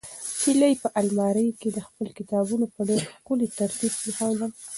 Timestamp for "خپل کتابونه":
1.87-2.65